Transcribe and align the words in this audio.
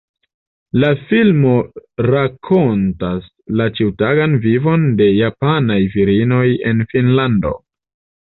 La 0.83 0.87
filmo 1.09 1.51
rakontas 2.05 3.27
la 3.61 3.67
ĉiutagan 3.79 4.33
vivon 4.47 4.87
de 5.01 5.09
japanaj 5.11 5.79
virinoj 5.97 6.43
en 6.71 6.85
Finnlando. 6.95 7.53